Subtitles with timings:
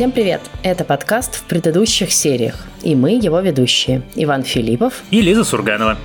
[0.00, 0.40] Всем привет!
[0.62, 5.98] Это подкаст в предыдущих сериях, и мы его ведущие Иван Филиппов и Лиза Сурганова.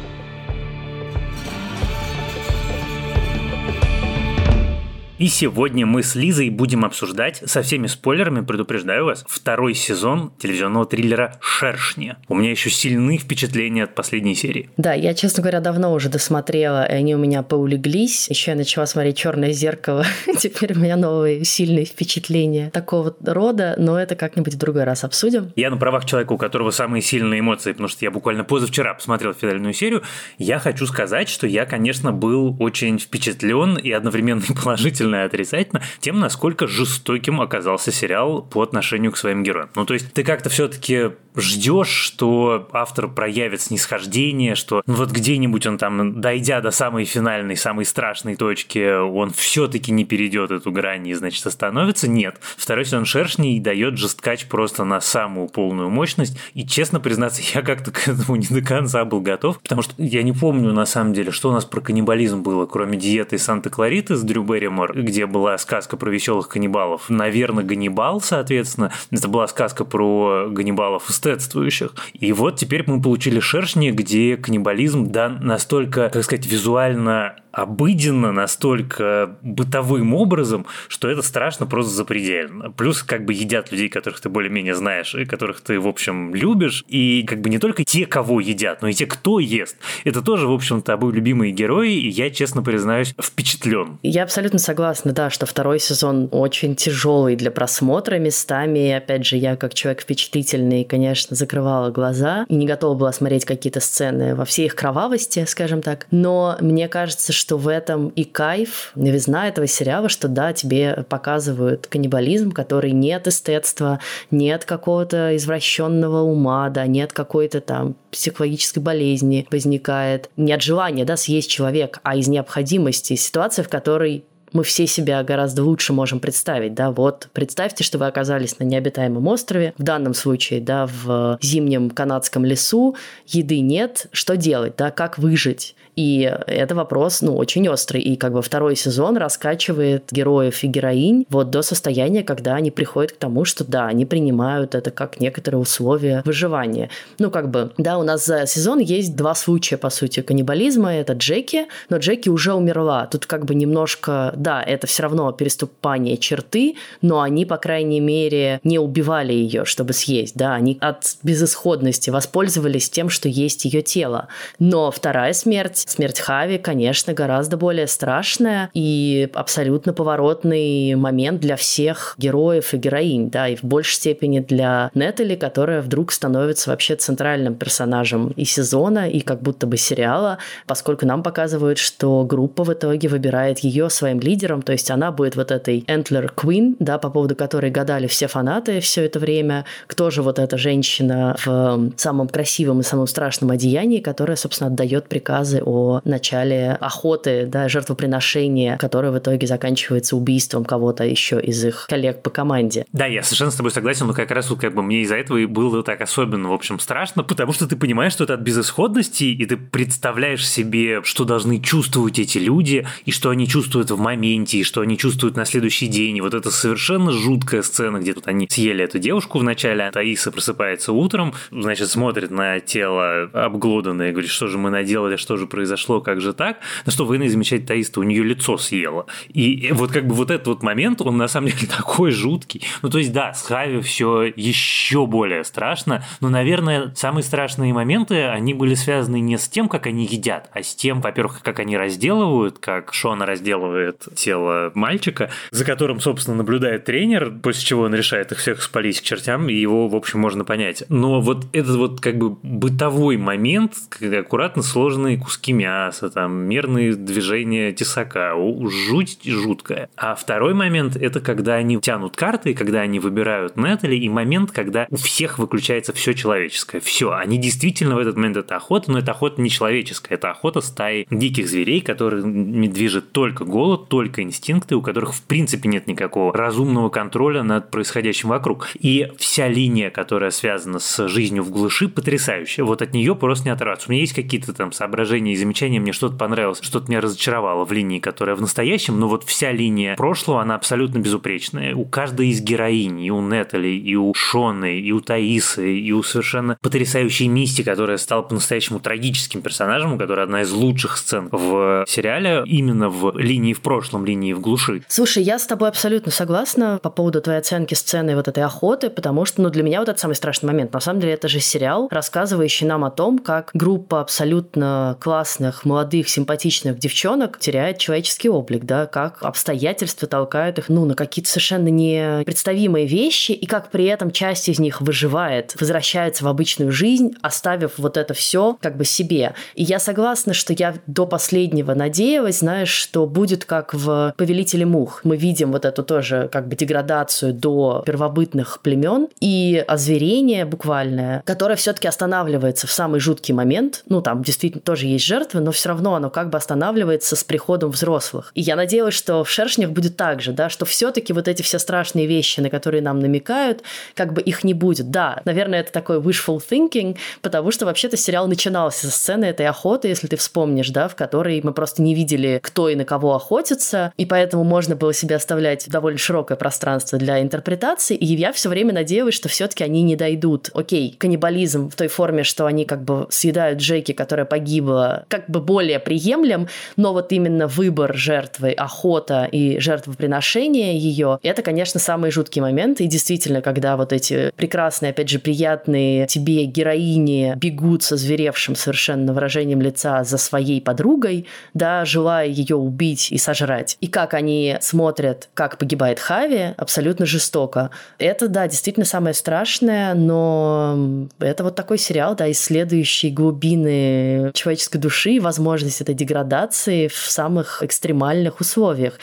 [5.26, 10.86] И сегодня мы с Лизой будем обсуждать, со всеми спойлерами, предупреждаю вас, второй сезон телевизионного
[10.86, 12.16] триллера «Шершни».
[12.28, 14.70] У меня еще сильные впечатления от последней серии.
[14.78, 18.30] Да, я, честно говоря, давно уже досмотрела, и они у меня поулеглись.
[18.30, 20.06] Еще я начала смотреть «Черное зеркало».
[20.38, 25.52] Теперь у меня новые сильные впечатления такого рода, но это как-нибудь в другой раз обсудим.
[25.56, 29.34] Я на правах человека, у которого самые сильные эмоции, потому что я буквально позавчера посмотрел
[29.34, 30.04] финальную серию,
[30.38, 35.82] я хочу сказать, что я, конечно, был очень впечатлен и одновременно положительно положительно и отрицательно
[36.00, 39.70] тем, насколько жестоким оказался сериал по отношению к своим героям.
[39.76, 45.66] Ну, то есть ты как-то все-таки ждешь, что автор проявит снисхождение, что ну, вот где-нибудь
[45.68, 51.08] он там, дойдя до самой финальной, самой страшной точки, он все-таки не перейдет эту грань
[51.08, 52.10] и, значит, остановится.
[52.10, 52.40] Нет.
[52.58, 56.38] Второй сезон «Шершней» дает жесткач просто на самую полную мощность.
[56.54, 60.24] И, честно признаться, я как-то к этому не до конца был готов, потому что я
[60.24, 64.22] не помню, на самом деле, что у нас про каннибализм было, кроме диеты Санта-Клариты с
[64.22, 67.10] Дрю Берримор, где была сказка про веселых каннибалов.
[67.10, 68.92] Наверное, Ганнибал, соответственно.
[69.12, 71.94] Это была сказка про Ганнибалов из эстетствующих.
[72.14, 79.38] И вот теперь мы получили шершни, где каннибализм, да, настолько, как сказать, визуально обыденно, настолько
[79.42, 82.70] бытовым образом, что это страшно просто запредельно.
[82.72, 86.84] Плюс как бы едят людей, которых ты более-менее знаешь, и которых ты, в общем, любишь.
[86.90, 89.78] И как бы не только те, кого едят, но и те, кто ест.
[90.04, 94.00] Это тоже, в общем, тобой любимые герои, и я, честно признаюсь, впечатлен.
[94.04, 98.90] Я абсолютно согласна, да, что второй сезон очень тяжелый для просмотра местами.
[98.90, 103.46] И, опять же, я как человек впечатлительный, конечно, закрывала глаза и не готова была смотреть
[103.46, 106.08] какие-то сцены во всей их кровавости, скажем так.
[106.12, 111.88] Но мне кажется, что в этом и кайф, новизна этого сериала, что да, тебе показывают
[111.88, 114.00] каннибализм, который нет эстетства,
[114.32, 121.50] нет какого-то извращенного ума, да, нет какой-то там психологической болезни возникает, нет желания, да, съесть
[121.50, 124.26] человек, а из необходимости, ситуация, в которой
[124.56, 129.28] мы все себя гораздо лучше можем представить, да, вот представьте, что вы оказались на необитаемом
[129.28, 132.96] острове, в данном случае, да, в зимнем канадском лесу,
[133.28, 135.76] еды нет, что делать, да, как выжить?
[135.96, 138.02] И это вопрос, ну, очень острый.
[138.02, 143.14] И как бы второй сезон раскачивает героев и героинь вот до состояния, когда они приходят
[143.14, 146.90] к тому, что да, они принимают это как некоторые условия выживания.
[147.20, 150.94] Ну, как бы, да, у нас за сезон есть два случая, по сути, каннибализма.
[150.96, 153.06] Это Джеки, но Джеки уже умерла.
[153.06, 158.60] Тут как бы немножко, да, это все равно переступание черты, но они, по крайней мере,
[158.64, 164.28] не убивали ее, чтобы съесть, да, они от безысходности воспользовались тем, что есть ее тело.
[164.60, 172.16] Но вторая смерть Смерть Хави, конечно, гораздо более страшная и абсолютно поворотный момент для всех
[172.18, 177.54] героев и героинь, да, и в большей степени для Нетали, которая вдруг становится вообще центральным
[177.54, 183.08] персонажем и сезона, и как будто бы сериала, поскольку нам показывают, что группа в итоге
[183.08, 187.36] выбирает ее своим лидером, то есть она будет вот этой Antler Queen, да, по поводу
[187.36, 192.80] которой гадали все фанаты все это время, кто же вот эта женщина в самом красивом
[192.80, 199.12] и самом страшном одеянии, которая, собственно, отдает приказы о о начале охоты, да, жертвоприношения, которое
[199.12, 202.86] в итоге заканчивается убийством кого-то еще из их коллег по команде.
[202.92, 205.38] Да, я совершенно с тобой согласен, но как раз вот как бы мне из-за этого
[205.38, 209.26] и было так особенно, в общем, страшно, потому что ты понимаешь, что это от безысходности,
[209.26, 214.60] и ты представляешь себе, что должны чувствовать эти люди, и что они чувствуют в моменте,
[214.60, 216.18] и что они чувствуют на следующий день.
[216.18, 220.32] И вот это совершенно жуткая сцена, где тут они съели эту девушку вначале, а Таиса
[220.32, 225.48] просыпается утром, значит, смотрит на тело обглоданное и говорит, что же мы наделали, что же
[225.48, 226.58] произошло произошло, как же так?
[226.86, 229.08] На что Вейна замечает Таиста, у нее лицо съело.
[229.34, 232.62] И вот как бы вот этот вот момент, он на самом деле такой жуткий.
[232.84, 238.26] Ну, то есть, да, с Хави все еще более страшно, но, наверное, самые страшные моменты,
[238.26, 241.78] они были связаны не с тем, как они едят, а с тем, во-первых, как они
[241.78, 248.32] разделывают, как Шона разделывает тело мальчика, за которым, собственно, наблюдает тренер, после чего он решает
[248.32, 250.84] их всех спалить к чертям, и его, в общем, можно понять.
[250.90, 256.96] Но вот этот вот как бы бытовой момент, когда аккуратно сложенные куски мяса, там, мерные
[256.96, 258.34] движения тесака,
[258.70, 259.90] жуть жуткая.
[259.96, 264.88] А второй момент– это когда они тянут карты, когда они выбирают Нетали, и момент, когда
[264.90, 266.80] у всех выключается все человеческое.
[266.80, 270.62] Все, они действительно в этот момент это охота, но это охота не человеческая, это охота
[270.62, 276.34] стаи диких зверей, которыми движет только голод, только инстинкты, у которых в принципе нет никакого
[276.34, 278.70] разумного контроля над происходящим вокруг.
[278.80, 282.64] И вся линия, которая связана с жизнью в глуши, потрясающая.
[282.64, 283.90] Вот от нее просто не оторваться.
[283.90, 287.72] У меня есть какие-то там соображения из замечание, мне что-то понравилось, что-то меня разочаровало в
[287.72, 291.76] линии, которая в настоящем, но вот вся линия прошлого, она абсолютно безупречная.
[291.76, 296.04] У каждой из героинь, и у Нетали, и у Шоны, и у Таисы, и у
[296.04, 302.44] совершенно потрясающей Мисти, которая стала по-настоящему трагическим персонажем, которая одна из лучших сцен в сериале,
[302.46, 304.84] именно в линии в прошлом, линии в глуши.
[304.88, 309.26] Слушай, я с тобой абсолютно согласна по поводу твоей оценки сцены вот этой охоты, потому
[309.26, 310.74] что, ну, для меня вот это самый страшный момент.
[310.74, 316.10] На самом деле, это же сериал, рассказывающий нам о том, как группа абсолютно классных, молодых,
[316.10, 322.86] симпатичных девчонок теряет человеческий облик, да, как обстоятельства толкают их, ну, на какие-то совершенно непредставимые
[322.86, 327.98] вещи, и как при этом часть из них выживает, возвращается в обычную жизнь, оставив вот
[327.98, 329.34] это все как бы себе.
[329.56, 335.02] И я согласна, что я до последнего надеялась, знаешь, что будет как в «Повелителе мух».
[335.04, 341.56] Мы видим вот эту тоже как бы деградацию до первобытных племен и озверение буквальное, которое
[341.56, 343.84] все-таки останавливается в самый жуткий момент.
[343.88, 347.72] Ну, там действительно тоже есть жертвы, но все равно оно как бы останавливается с приходом
[347.72, 348.32] взрослых.
[348.36, 351.58] И я надеялась, что в «Шершнях» будет так же, да, что все-таки вот эти все
[351.58, 353.64] страшные вещи, на которые нам намекают,
[353.94, 354.92] как бы их не будет.
[354.92, 359.88] Да, наверное, это такой wishful thinking, потому что вообще-то сериал начинался со сцены этой охоты,
[359.88, 363.94] если ты вспомнишь, да, в которой мы просто не видели, кто и на кого охотится,
[363.96, 368.74] и поэтому можно было себе оставлять довольно широкое пространство для интерпретации, и я все время
[368.74, 370.50] надеялась, что все-таки они не дойдут.
[370.54, 375.42] Окей, каннибализм в той форме, что они как бы съедают Джеки, которая погибла, как бы
[375.42, 382.42] более приемлем, но вот именно выбор жертвы, охота и жертвоприношение ее, это, конечно, самый жуткий
[382.42, 388.56] момент, и действительно, когда вот эти прекрасные, опять же, приятные тебе героини бегут со зверевшим
[388.56, 393.78] совершенно выражением лица за своей подругой, да, желая ее убить и сожрать.
[393.82, 397.70] И как они смотрят, как погибает Хави, абсолютно жестоко.
[397.98, 405.12] Это, да, действительно самое страшное, но это вот такой сериал, да, исследующий глубины человеческой души
[405.12, 408.94] и возможность этой деградации в самых экстремальных условиях.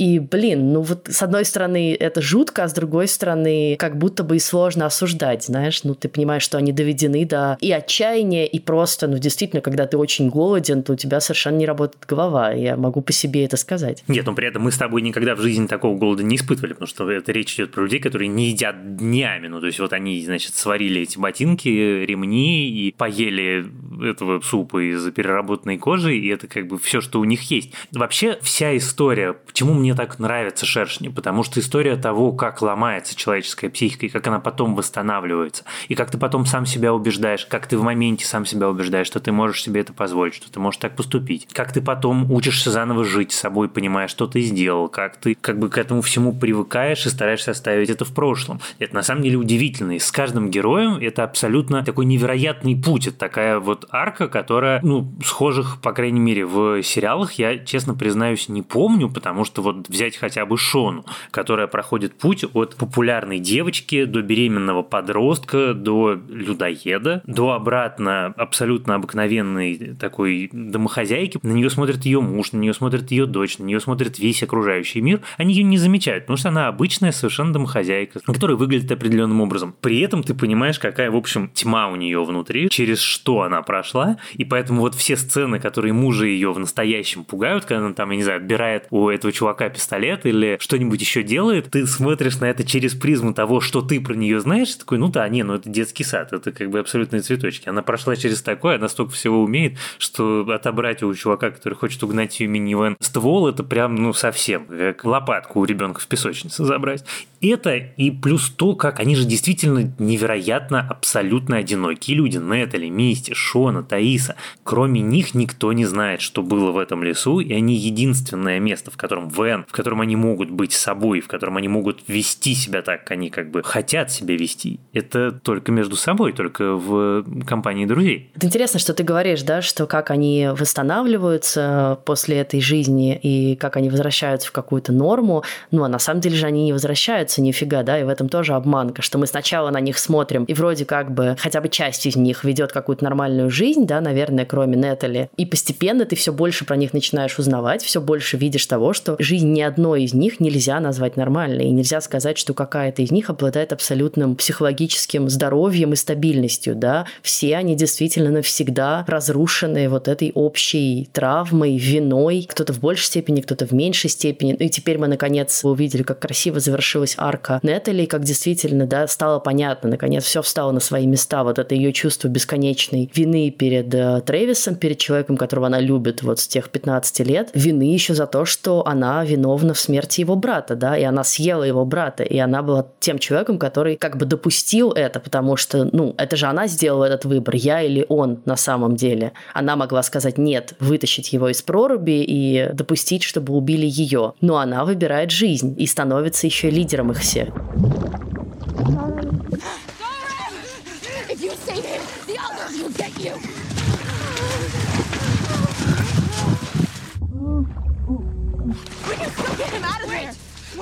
[0.00, 4.24] И, блин, ну вот с одной стороны это жутко, а с другой стороны как будто
[4.24, 8.58] бы и сложно осуждать, знаешь, ну ты понимаешь, что они доведены до и отчаяния, и
[8.60, 12.78] просто, ну действительно, когда ты очень голоден, то у тебя совершенно не работает голова, я
[12.78, 14.02] могу по себе это сказать.
[14.08, 16.88] Нет, но при этом мы с тобой никогда в жизни такого голода не испытывали, потому
[16.88, 20.24] что это речь идет про людей, которые не едят днями, ну то есть вот они,
[20.24, 23.66] значит, сварили эти ботинки, ремни и поели
[24.02, 27.72] этого супа из переработанной кожи, и это как бы все, что у них есть.
[27.92, 33.16] Вообще вся история, почему мне мне так нравятся шершни, потому что история того, как ломается
[33.16, 37.66] человеческая психика, и как она потом восстанавливается, и как ты потом сам себя убеждаешь, как
[37.66, 40.78] ты в моменте сам себя убеждаешь, что ты можешь себе это позволить, что ты можешь
[40.78, 45.16] так поступить, как ты потом учишься заново жить с собой, понимая, что ты сделал, как
[45.16, 48.60] ты как бы к этому всему привыкаешь и стараешься оставить это в прошлом.
[48.78, 53.18] Это на самом деле удивительно, и с каждым героем это абсолютно такой невероятный путь, это
[53.18, 58.62] такая вот арка, которая, ну, схожих, по крайней мере, в сериалах я, честно признаюсь, не
[58.62, 64.22] помню, потому что вот взять хотя бы Шону, которая проходит путь от популярной девочки до
[64.22, 71.38] беременного подростка, до людоеда, до обратно абсолютно обыкновенной такой домохозяйки.
[71.42, 75.00] На нее смотрит ее муж, на нее смотрит ее дочь, на нее смотрит весь окружающий
[75.00, 75.20] мир.
[75.36, 79.74] Они ее не замечают, потому что она обычная совершенно домохозяйка, которая выглядит определенным образом.
[79.80, 84.18] При этом ты понимаешь, какая, в общем, тьма у нее внутри, через что она прошла,
[84.34, 88.16] и поэтому вот все сцены, которые мужа ее в настоящем пугают, когда она там, я
[88.16, 92.64] не знаю, отбирает у этого чувака пистолет или что-нибудь еще делает, ты смотришь на это
[92.64, 96.04] через призму того, что ты про нее знаешь, такой, ну да, не, ну это детский
[96.04, 97.68] сад, это как бы абсолютные цветочки.
[97.68, 102.38] Она прошла через такое, она столько всего умеет, что отобрать у чувака, который хочет угнать
[102.40, 107.04] ее минивэн, ствол, это прям, ну, совсем, как лопатку у ребенка в песочнице забрать.
[107.40, 112.36] Это и плюс то, как они же действительно невероятно абсолютно одинокие люди.
[112.36, 114.36] Нетали, Мисти, Шона, Таиса.
[114.62, 118.98] Кроме них никто не знает, что было в этом лесу, и они единственное место, в
[118.98, 123.00] котором Вен в котором они могут быть собой, в котором они могут вести себя так,
[123.00, 128.30] как они как бы хотят себя вести, это только между собой, только в компании друзей.
[128.34, 133.76] Это интересно, что ты говоришь, да, что как они восстанавливаются после этой жизни и как
[133.76, 135.42] они возвращаются в какую-то норму.
[135.70, 138.54] Ну, а на самом деле же они не возвращаются нифига, да, и в этом тоже
[138.54, 142.16] обманка, что мы сначала на них смотрим, и вроде как бы хотя бы часть из
[142.16, 145.30] них ведет какую-то нормальную жизнь, да, наверное, кроме Нетали.
[145.36, 149.39] И постепенно ты все больше про них начинаешь узнавать, все больше видишь того, что жизнь
[149.44, 151.66] ни одной из них нельзя назвать нормальной.
[151.66, 156.74] И нельзя сказать, что какая-то из них обладает абсолютным психологическим здоровьем и стабильностью.
[156.74, 157.06] Да?
[157.22, 162.46] Все они действительно навсегда разрушены вот этой общей травмой, виной.
[162.48, 164.56] Кто-то в большей степени, кто-то в меньшей степени.
[164.58, 169.38] Ну и теперь мы, наконец, увидели, как красиво завершилась арка Нетали, как действительно да, стало
[169.38, 171.44] понятно, наконец, все встало на свои места.
[171.44, 176.40] Вот это ее чувство бесконечной вины перед э, Трэвисом, перед человеком, которого она любит вот
[176.40, 180.74] с тех 15 лет, вины еще за то, что она виновна в смерти его брата,
[180.74, 184.92] да, и она съела его брата, и она была тем человеком, который как бы допустил
[184.92, 188.96] это, потому что, ну, это же она сделала этот выбор, я или он на самом
[188.96, 189.32] деле.
[189.54, 194.34] Она могла сказать нет, вытащить его из проруби и допустить, чтобы убили ее.
[194.40, 197.48] Но она выбирает жизнь и становится еще лидером их всех.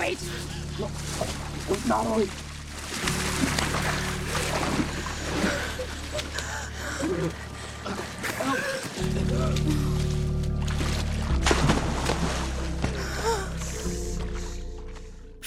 [0.08, 0.88] chết
[1.68, 2.28] Ôi đó rồi
[9.30, 9.77] Oh.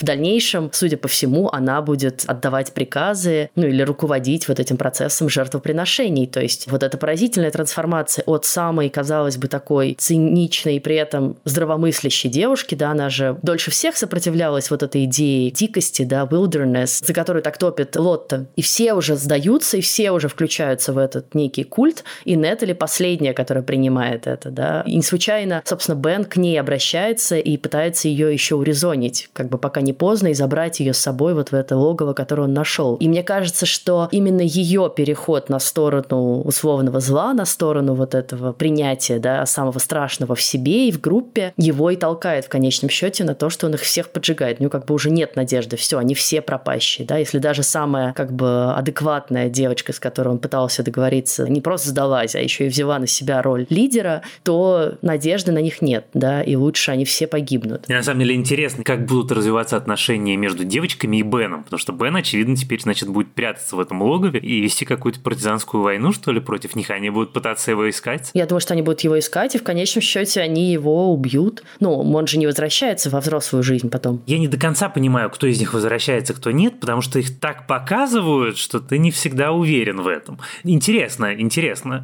[0.01, 5.29] В дальнейшем, судя по всему, она будет отдавать приказы, ну или руководить вот этим процессом
[5.29, 6.25] жертвоприношений.
[6.25, 11.37] То есть вот эта поразительная трансформация от самой, казалось бы, такой циничной и при этом
[11.45, 17.13] здравомыслящей девушки, да, она же дольше всех сопротивлялась вот этой идее дикости, да, wilderness, за
[17.13, 18.47] которую так топит Лотта.
[18.55, 23.33] И все уже сдаются, и все уже включаются в этот некий культ, и Нетали последняя,
[23.33, 24.81] которая принимает это, да.
[24.87, 29.59] И не случайно, собственно, Бен к ней обращается и пытается ее еще урезонить, как бы
[29.59, 32.53] пока не не поздно и забрать ее с собой вот в это логово, которое он
[32.53, 32.95] нашел.
[32.95, 38.53] И мне кажется, что именно ее переход на сторону условного зла, на сторону вот этого
[38.53, 43.25] принятия, да, самого страшного в себе и в группе, его и толкает в конечном счете
[43.25, 44.61] на то, что он их всех поджигает.
[44.61, 48.31] Ну, как бы уже нет надежды, все, они все пропащие, да, если даже самая, как
[48.31, 52.97] бы, адекватная девочка, с которой он пытался договориться, не просто сдалась, а еще и взяла
[52.97, 57.89] на себя роль лидера, то надежды на них нет, да, и лучше они все погибнут.
[57.89, 61.91] Мне на самом деле интересно, как будут развиваться отношения между девочками и Беном, потому что
[61.91, 66.31] Бен, очевидно, теперь, значит, будет прятаться в этом логове и вести какую-то партизанскую войну, что
[66.31, 66.89] ли, против них.
[66.89, 68.31] Они будут пытаться его искать.
[68.33, 71.63] Я думаю, что они будут его искать, и в конечном счете они его убьют.
[71.79, 74.21] Ну, он же не возвращается во взрослую жизнь потом.
[74.27, 77.67] Я не до конца понимаю, кто из них возвращается, кто нет, потому что их так
[77.67, 80.39] показывают, что ты не всегда уверен в этом.
[80.63, 82.03] Интересно, интересно.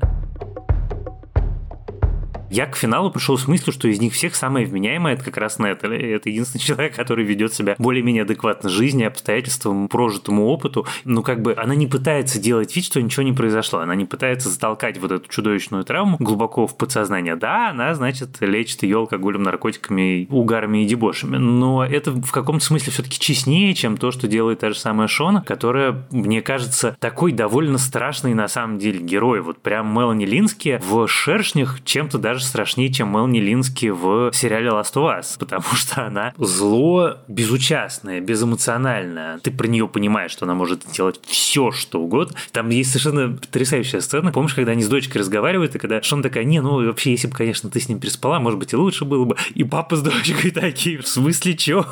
[2.49, 5.59] Я к финалу пришел с мыслью, что из них всех самое вменяемое это как раз
[5.59, 5.97] Нетали.
[5.97, 10.85] Это единственный человек, который ведет себя более-менее адекватно жизни, обстоятельствам, прожитому опыту.
[11.03, 13.79] Ну, как бы она не пытается делать вид, что ничего не произошло.
[13.79, 17.35] Она не пытается затолкать вот эту чудовищную травму глубоко в подсознание.
[17.35, 21.37] Да, она, значит, лечит ее алкоголем, наркотиками, угарами и дебошами.
[21.37, 25.41] Но это в каком-то смысле все-таки честнее, чем то, что делает та же самая Шона,
[25.41, 29.41] которая, мне кажется, такой довольно страшный на самом деле герой.
[29.41, 34.69] Вот прям Мелани Лински в «Шершнях» чем-то даже даже страшнее, чем Мелни Лински в сериале
[34.69, 39.39] Last of Us, потому что она зло безучастное, безэмоциональное.
[39.39, 42.37] Ты про нее понимаешь, что она может делать все, что угодно.
[42.51, 44.31] Там есть совершенно потрясающая сцена.
[44.31, 47.35] Помнишь, когда они с дочкой разговаривают, и когда Шон такая, не, ну вообще, если бы,
[47.35, 49.35] конечно, ты с ним переспала, может быть, и лучше было бы.
[49.55, 51.85] И папа с дочкой такие, в смысле, чё?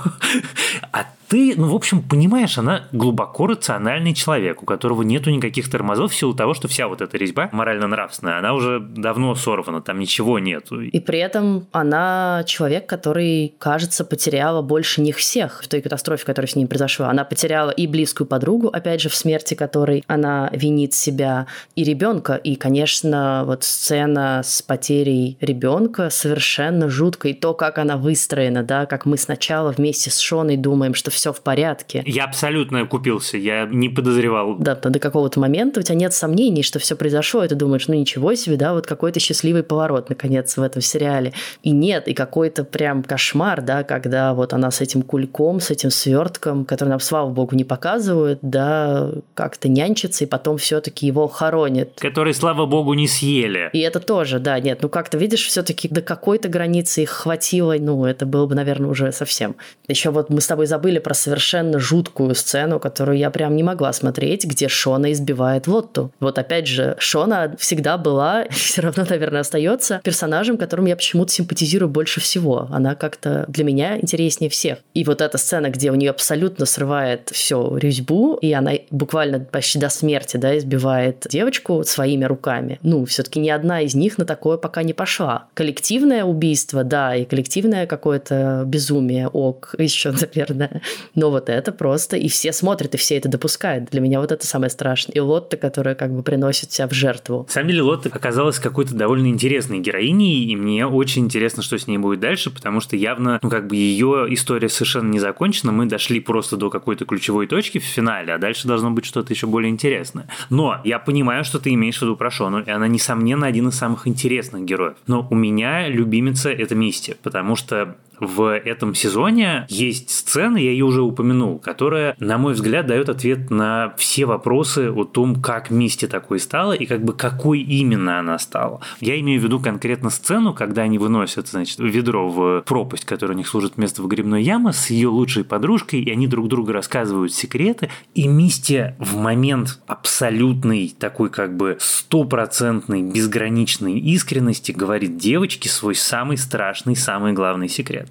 [0.91, 6.11] А ты, ну, в общем, понимаешь, она глубоко рациональный человек, у которого нету никаких тормозов
[6.11, 10.39] в силу того, что вся вот эта резьба морально-нравственная, она уже давно сорвана, там ничего
[10.39, 10.81] нету.
[10.81, 16.49] И при этом она человек, который, кажется, потеряла больше них всех в той катастрофе, которая
[16.49, 17.09] с ним произошла.
[17.09, 22.35] Она потеряла и близкую подругу, опять же, в смерти которой она винит себя, и ребенка.
[22.35, 27.33] И, конечно, вот сцена с потерей ребенка совершенно жуткая.
[27.33, 31.33] И то, как она выстроена, да, как мы сначала вместе с Шоной думаем, что все
[31.33, 32.03] в порядке.
[32.05, 34.55] Я абсолютно купился, я не подозревал.
[34.57, 37.95] Да, до какого-то момента у тебя нет сомнений, что все произошло, и ты думаешь, ну
[37.95, 41.33] ничего себе, да, вот какой-то счастливый поворот, наконец, в этом сериале.
[41.63, 45.89] И нет, и какой-то прям кошмар, да, когда вот она с этим кульком, с этим
[45.89, 51.97] свертком, который нам, слава богу, не показывают, да, как-то нянчится, и потом все-таки его хоронит.
[51.99, 53.69] Который, слава богу, не съели.
[53.73, 58.05] И это тоже, да, нет, ну как-то видишь, все-таки до какой-то границы их хватило, ну
[58.05, 59.55] это было бы, наверное, уже совсем.
[59.87, 63.93] Еще вот мы с тобой забыли про совершенно жуткую сцену, которую я прям не могла
[63.93, 66.11] смотреть, где Шона избивает Лотту.
[66.19, 71.31] Вот опять же, Шона всегда была, и все равно, наверное, остается персонажем, которым я почему-то
[71.31, 72.67] симпатизирую больше всего.
[72.71, 74.79] Она как-то для меня интереснее всех.
[74.95, 79.77] И вот эта сцена, где у нее абсолютно срывает все резьбу, и она буквально почти
[79.77, 82.79] до смерти, да, избивает девочку своими руками.
[82.81, 85.49] Ну, все-таки ни одна из них на такое пока не пошла.
[85.53, 90.81] Коллективное убийство, да, и коллективное какое-то безумие, ок, еще, наверное.
[91.15, 93.89] Но вот это просто, и все смотрят, и все это допускают.
[93.89, 95.13] Для меня вот это самое страшное.
[95.13, 97.45] И Лотта, которая как бы приносит себя в жертву.
[97.47, 101.87] На самом деле Лотта оказалась какой-то довольно интересной героиней, и мне очень интересно, что с
[101.87, 105.85] ней будет дальше, потому что явно, ну, как бы ее история совершенно не закончена, мы
[105.85, 109.71] дошли просто до какой-то ключевой точки в финале, а дальше должно быть что-то еще более
[109.71, 110.27] интересное.
[110.49, 113.75] Но я понимаю, что ты имеешь в виду про Шону, и она, несомненно, один из
[113.75, 114.97] самых интересных героев.
[115.07, 120.85] Но у меня любимица это Мисти, потому что в этом сезоне есть сцена, я ее
[120.85, 126.07] уже упомянул, которая, на мой взгляд, дает ответ на все вопросы о том, как Мисти
[126.07, 128.81] такой стала и как бы какой именно она стала.
[128.99, 133.37] Я имею в виду конкретно сцену, когда они выносят, значит, ведро в пропасть, которая у
[133.37, 137.89] них служит вместо выгребной ямы, с ее лучшей подружкой, и они друг другу рассказывают секреты,
[138.13, 146.37] и Мисти в момент абсолютной такой как бы стопроцентной безграничной искренности говорит девочке свой самый
[146.37, 148.09] страшный, самый главный секрет.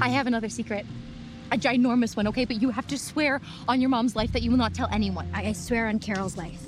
[0.00, 0.86] I have another secret.
[1.52, 2.44] A ginormous one, okay?
[2.44, 5.30] But you have to swear on your mom's life that you will not tell anyone.
[5.32, 6.60] I, I swear on Carol's life.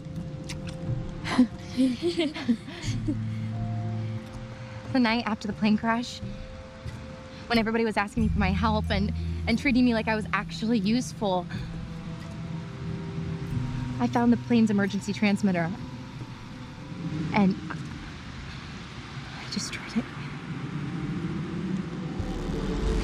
[4.92, 6.20] the night after the plane crash,
[7.48, 9.12] when everybody was asking me for my help and,
[9.46, 11.46] and treating me like I was actually useful,
[13.98, 15.70] I found the plane's emergency transmitter.
[17.34, 17.56] And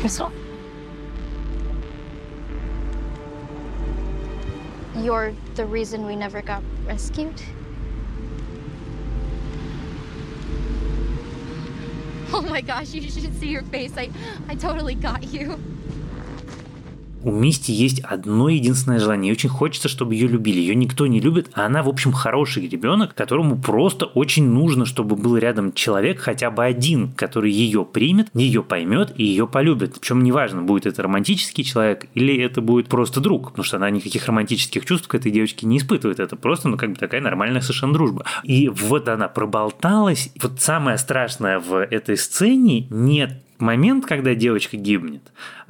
[0.03, 0.33] Crystal?
[4.97, 7.41] You're the reason we never got rescued?
[12.33, 13.97] Oh my gosh, you should see your face.
[13.97, 14.11] I,
[14.49, 15.63] I totally got you.
[17.25, 19.29] У Мисти есть одно единственное желание.
[19.31, 20.59] Ей очень хочется, чтобы ее любили.
[20.61, 25.17] Ее никто не любит, а она, в общем, хороший ребенок, которому просто очень нужно, чтобы
[25.17, 29.99] был рядом человек, хотя бы один, который ее примет, ее поймет и ее полюбит.
[30.00, 34.26] Причем неважно, будет это романтический человек или это будет просто друг, потому что она никаких
[34.26, 36.21] романтических чувств к этой девочке не испытывает.
[36.21, 38.25] Это просто, ну, как бы такая нормальная совершенно дружба.
[38.43, 40.33] И вот она проболталась.
[40.41, 45.23] Вот самое страшное в этой сцене нет момент, когда девочка гибнет,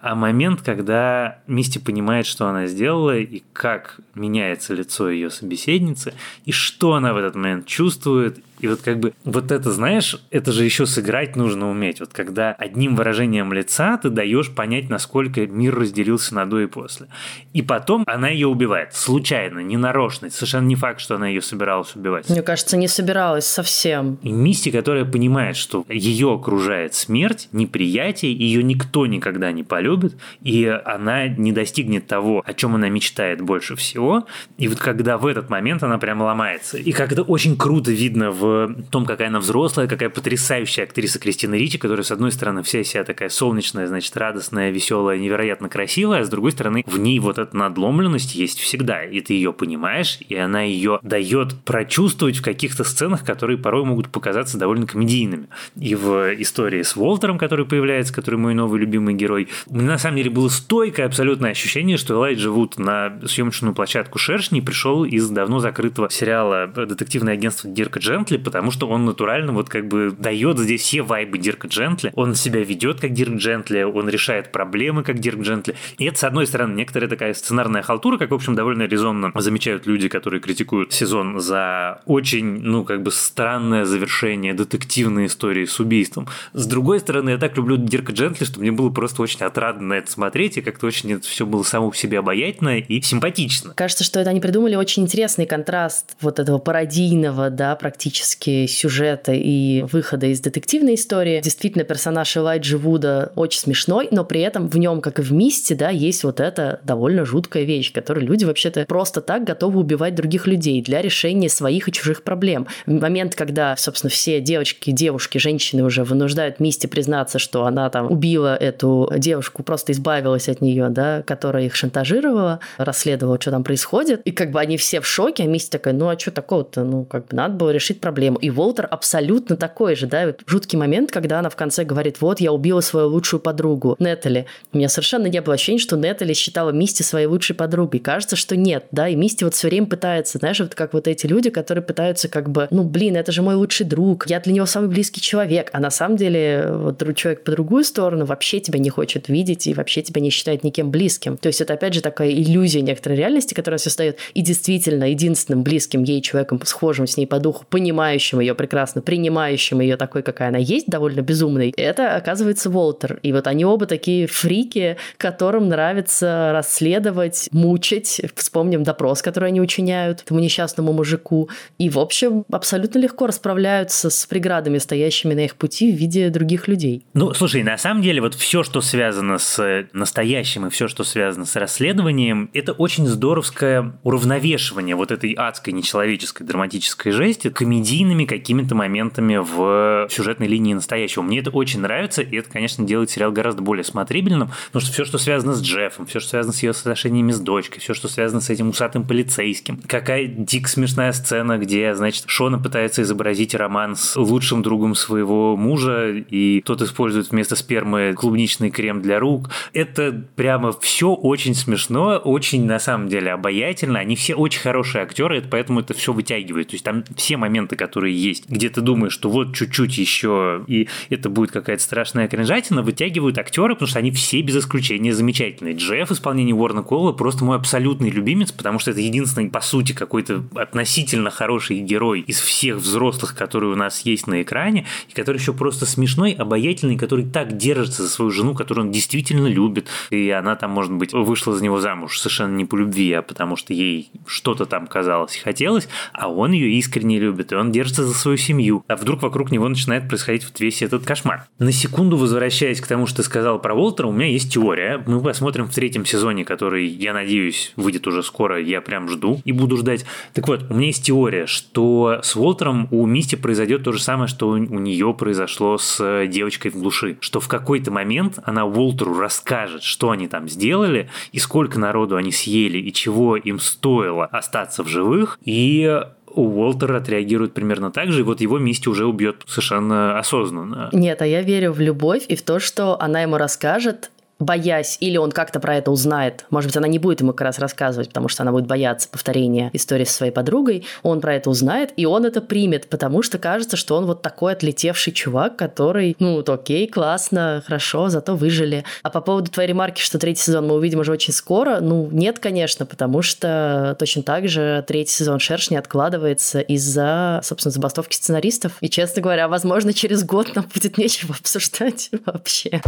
[0.02, 6.12] а момент, когда Мисти понимает, что она сделала, и как меняется лицо ее собеседницы,
[6.44, 10.53] и что она в этот момент чувствует, и вот как бы вот это, знаешь, это
[10.53, 11.98] же еще сыграть нужно уметь.
[11.98, 17.09] Вот когда одним выражением лица ты даешь понять, насколько мир разделился на до и после.
[17.53, 18.94] И потом она ее убивает.
[18.94, 20.31] Случайно, не нарочно.
[20.31, 22.31] Совершенно не факт, что она ее собиралась убивать.
[22.31, 24.18] Мне кажется, не собиралась совсем.
[24.22, 30.66] И Мисти, которая понимает, что ее окружает смерть, неприятие, ее никто никогда не полюбит, и
[30.85, 34.26] она не достигнет того, о чем она мечтает больше всего.
[34.59, 36.78] И вот когда в этот момент она прям ломается.
[36.78, 41.55] И как это очень круто видно в том, какая она взрослая, какая потрясающая актриса Кристина
[41.55, 46.24] Ричи, которая, с одной стороны, вся себя такая солнечная, значит, радостная, веселая, невероятно красивая, а
[46.24, 50.35] с другой стороны, в ней вот эта надломленность есть всегда, и ты ее понимаешь, и
[50.37, 55.48] она ее дает прочувствовать в каких-то сценах, которые порой могут показаться довольно комедийными.
[55.76, 59.48] И в истории с Волтером, который появляется, который мой новый любимый герой,
[59.83, 65.05] на самом деле было стойкое абсолютное ощущение, что Элайджа Вуд на съемочную площадку «Шершни» пришел
[65.05, 70.14] из давно закрытого сериала «Детективное агентство Дирка Джентли», потому что он натурально вот как бы
[70.16, 72.12] дает здесь все вайбы Дирка Джентли.
[72.14, 75.75] Он себя ведет как Дирк Джентли, он решает проблемы как Дирк Джентли.
[75.99, 79.87] И это, с одной стороны, некоторая такая сценарная халтура, как, в общем, довольно резонно замечают
[79.87, 86.29] люди, которые критикуют сезон за очень, ну, как бы странное завершение детективной истории с убийством.
[86.53, 89.94] С другой стороны, я так люблю Дирка Джентли, что мне было просто очень отрадно на
[89.94, 93.72] это смотреть, и как-то очень это все было само по себе обаятельно и симпатично.
[93.74, 99.82] Кажется, что это они придумали очень интересный контраст вот этого пародийного, да, практически сюжета и
[99.82, 101.40] выхода из детективной истории.
[101.40, 105.74] Действительно, персонаж Элайджи Вуда очень смешной, но при этом в нем, как и в Мисте,
[105.74, 110.46] да, есть вот эта довольно жуткая вещь, которую люди вообще-то просто так готовы убивать других
[110.46, 112.66] людей для решения своих и чужих проблем.
[112.87, 118.11] В момент, когда, собственно, все девочки, девушки, женщины уже вынуждают Мисти признаться, что она там
[118.11, 123.64] убила эту девушку девушку просто избавилась от нее, да, которая их шантажировала, расследовала, что там
[123.64, 124.20] происходит.
[124.25, 126.85] И как бы они все в шоке, а Мисти такая, ну а что такого-то?
[126.85, 128.38] Ну, как бы надо было решить проблему.
[128.38, 132.40] И Волтер абсолютно такой же, да, вот жуткий момент, когда она в конце говорит, вот,
[132.40, 134.46] я убила свою лучшую подругу, Нетали.
[134.72, 138.01] У меня совершенно не было ощущения, что Нетали считала Мисти своей лучшей подругой.
[138.01, 141.27] Кажется, что нет, да, и Мисти вот все время пытается, знаешь, вот как вот эти
[141.27, 144.66] люди, которые пытаются как бы, ну, блин, это же мой лучший друг, я для него
[144.66, 148.90] самый близкий человек, а на самом деле вот человек по другую сторону вообще тебя не
[148.90, 151.37] хочет видеть и вообще тебя не считает никем близким.
[151.37, 156.03] То есть это опять же такая иллюзия некоторой реальности, которая создает и действительно единственным близким
[156.03, 160.59] ей человеком, схожим с ней по духу, понимающим ее прекрасно, принимающим ее такой, какая она
[160.59, 163.19] есть, довольно безумной, это оказывается Волтер.
[163.23, 168.21] И вот они оба такие фрики, которым нравится расследовать, мучить.
[168.35, 171.49] Вспомним допрос, который они учиняют этому несчастному мужику.
[171.79, 176.69] И, в общем, абсолютно легко расправляются с преградами, стоящими на их пути в виде других
[176.69, 177.05] людей.
[177.15, 181.47] Ну, слушай, на самом деле вот все, что связано с настоящим и все, что связано
[181.47, 189.37] с расследованием, это очень здоровское уравновешивание вот этой адской нечеловеческой драматической жести комедийными какими-то моментами
[189.37, 191.23] в сюжетной линии настоящего.
[191.23, 195.05] Мне это очень нравится, и это, конечно, делает сериал гораздо более смотрибельным, потому что все,
[195.05, 198.40] что связано с Джеффом, все, что связано с ее отношениями с дочкой, все, что связано
[198.40, 199.81] с этим усатым полицейским.
[199.87, 206.11] Какая дик смешная сцена, где, значит, Шона пытается изобразить роман с лучшим другом своего мужа,
[206.11, 209.48] и тот использует вместо спермы клубничный крем для рук.
[209.72, 213.98] Это прямо все очень смешно, очень, на самом деле, обаятельно.
[213.98, 216.68] Они все очень хорошие актеры, это поэтому это все вытягивает.
[216.68, 220.88] То есть там все моменты, которые есть, где ты думаешь, что вот чуть-чуть еще, и
[221.08, 225.74] это будет какая-то страшная кринжатина, вытягивают актеры, потому что они все без исключения замечательные.
[225.74, 229.92] Джефф в исполнении Уорна Кола просто мой абсолютный любимец, потому что это единственный, по сути,
[229.92, 235.37] какой-то относительно хороший герой из всех взрослых, которые у нас есть на экране, и который
[235.37, 239.12] еще просто смешной, обаятельный, который так держится за свою жену, которую он действительно
[239.48, 243.22] любит, и она там, может быть, вышла за него замуж совершенно не по любви, а
[243.22, 248.05] потому что ей что-то там казалось, хотелось, а он ее искренне любит, и он держится
[248.05, 248.85] за свою семью.
[248.88, 251.46] А вдруг вокруг него начинает происходить вот весь этот кошмар.
[251.59, 255.03] На секунду возвращаясь к тому, что ты сказал про Волтера, у меня есть теория.
[255.07, 259.53] Мы посмотрим в третьем сезоне, который, я надеюсь, выйдет уже скоро, я прям жду и
[259.53, 260.05] буду ждать.
[260.33, 264.29] Так вот, у меня есть теория, что с Волтером у Мисти произойдет то же самое,
[264.29, 267.16] что у нее произошло с девочкой в глуши.
[267.20, 268.64] Что в какой-то момент она
[269.03, 274.27] Волтеру расскажет, что они там сделали, и сколько народу они съели, и чего им стоило
[274.27, 279.43] остаться в живых, и Уолтер отреагирует примерно так же, и вот его Мисти уже убьет
[279.47, 280.88] совершенно осознанно.
[280.93, 285.16] Нет, а я верю в любовь и в то, что она ему расскажет, боясь, или
[285.16, 288.29] он как-то про это узнает, может быть, она не будет ему как раз рассказывать, потому
[288.29, 292.25] что она будет бояться повторения истории со своей подругой, он про это узнает, и он
[292.25, 296.87] это примет, потому что кажется, что он вот такой отлетевший чувак, который, ну, вот окей,
[296.87, 298.85] классно, хорошо, зато выжили.
[299.03, 302.38] А по поводу твоей ремарки, что третий сезон мы увидим уже очень скоро, ну, нет,
[302.38, 308.73] конечно, потому что точно так же третий сезон «Шершни» откладывается из-за, собственно, забастовки сценаристов.
[308.81, 312.83] И, честно говоря, возможно, через год нам будет нечего обсуждать вообще.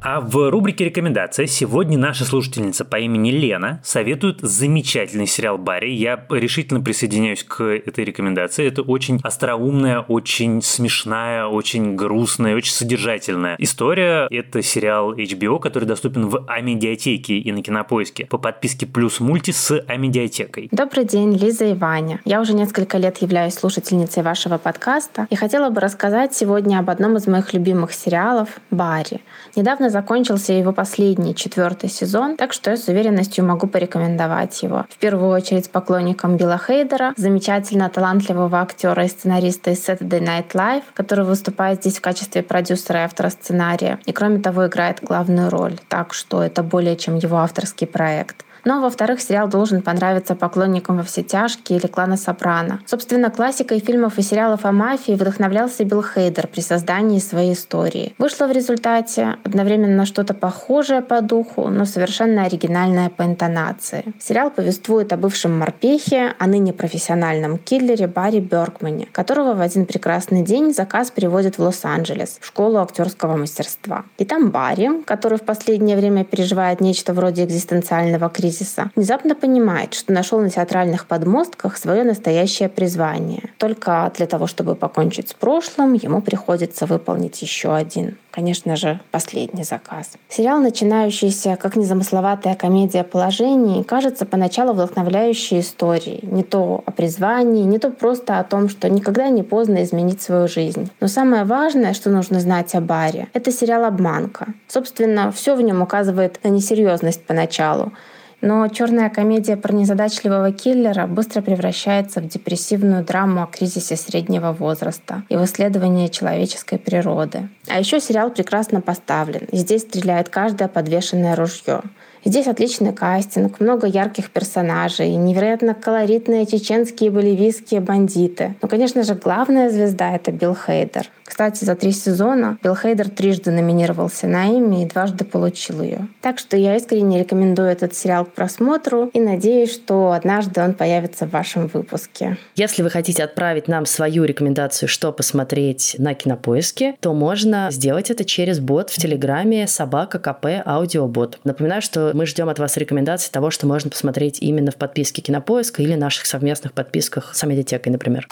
[0.00, 5.90] А в рубрике «Рекомендация» сегодня наша слушательница по имени Лена советует замечательный сериал «Барри».
[5.90, 8.68] Я решительно присоединяюсь к этой рекомендации.
[8.68, 14.28] Это очень остроумная, очень смешная, очень грустная, очень содержательная история.
[14.30, 19.82] Это сериал HBO, который доступен в Амедиатеке и на Кинопоиске по подписке «Плюс мульти» с
[19.88, 20.68] Амедиатекой.
[20.70, 22.20] Добрый день, Лиза и Ваня.
[22.24, 27.16] Я уже несколько лет являюсь слушательницей вашего подкаста и хотела бы рассказать сегодня об одном
[27.16, 29.22] из моих любимых сериалов «Барри».
[29.56, 34.86] Недавно закончился его последний, четвертый сезон, так что я с уверенностью могу порекомендовать его.
[34.88, 40.84] В первую очередь поклонникам Билла Хейдера, замечательно талантливого актера и сценариста из Saturday Night Live,
[40.94, 43.98] который выступает здесь в качестве продюсера и автора сценария.
[44.06, 48.44] И кроме того играет главную роль, так что это более чем его авторский проект.
[48.64, 52.80] Ну а во-вторых, сериал должен понравиться поклонникам во все тяжкие или клана Сопрано.
[52.86, 58.14] Собственно, классикой фильмов и сериалов о мафии вдохновлялся Билл Хейдер при создании своей истории.
[58.18, 64.12] Вышло в результате одновременно что-то похожее по духу, но совершенно оригинальное по интонации.
[64.18, 70.42] Сериал повествует о бывшем морпехе, а ныне профессиональном киллере Барри Бергмане, которого в один прекрасный
[70.42, 74.04] день заказ переводит в Лос-Анджелес, в школу актерского мастерства.
[74.18, 79.94] И там Барри, который в последнее время переживает нечто вроде экзистенциального кризиса, кризиса, внезапно понимает,
[79.94, 83.50] что нашел на театральных подмостках свое настоящее призвание.
[83.58, 89.64] Только для того, чтобы покончить с прошлым, ему приходится выполнить еще один конечно же, последний
[89.64, 90.12] заказ.
[90.28, 96.20] Сериал, начинающийся как незамысловатая комедия положений, кажется поначалу вдохновляющей историей.
[96.22, 100.46] Не то о призвании, не то просто о том, что никогда не поздно изменить свою
[100.46, 100.88] жизнь.
[101.00, 104.46] Но самое важное, что нужно знать о Баре, это сериал «Обманка».
[104.68, 107.92] Собственно, все в нем указывает на несерьезность поначалу.
[108.40, 115.24] Но черная комедия про незадачливого киллера быстро превращается в депрессивную драму о кризисе среднего возраста
[115.28, 117.48] и в исследовании человеческой природы.
[117.66, 121.82] А еще сериал прекрасно поставлен, здесь стреляет каждое подвешенное ружье.
[122.24, 128.54] Здесь отличный кастинг, много ярких персонажей, невероятно колоритные чеченские боливийские бандиты.
[128.60, 131.08] Но, конечно же, главная звезда— это Билл Хейдер.
[131.24, 136.08] Кстати, за три сезона Билл Хейдер трижды номинировался на Эмми и дважды получил ее.
[136.22, 141.26] Так что я искренне рекомендую этот сериал к просмотру и надеюсь, что однажды он появится
[141.26, 142.38] в вашем выпуске.
[142.56, 148.24] Если вы хотите отправить нам свою рекомендацию, что посмотреть на Кинопоиске, то можно сделать это
[148.24, 151.38] через бот в Телеграме собака КП Аудиобот.
[151.44, 155.82] Напоминаю, что мы ждем от вас рекомендаций того, что можно посмотреть именно в подписке Кинопоиска
[155.82, 158.28] или наших совместных подписках с Амедиатекой, например.